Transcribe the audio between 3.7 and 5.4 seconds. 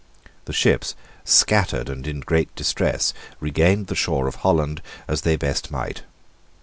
the shore of Holland as they